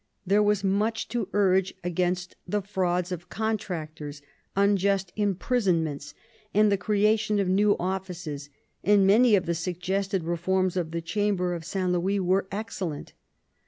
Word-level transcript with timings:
There 0.25 0.41
was 0.41 0.63
much 0.63 1.09
to 1.09 1.29
urge 1.31 1.75
against 1.83 2.35
the 2.47 2.63
frauds 2.63 3.11
of 3.11 3.29
cdhtractors, 3.29 4.23
unjust 4.55 5.13
imprisonments, 5.15 6.15
and 6.55 6.71
the 6.71 6.75
creation 6.75 7.37
of 7.37 7.47
new 7.47 7.75
offices, 7.77 8.49
and 8.83 9.05
many 9.05 9.35
of 9.35 9.45
the 9.45 9.53
suggested 9.53 10.23
reforms 10.23 10.75
of 10.75 10.89
the 10.89 11.01
Chamber 11.03 11.53
of 11.53 11.63
St. 11.65 11.91
Louis 11.91 12.19
were 12.19 12.47
excellent. 12.51 13.13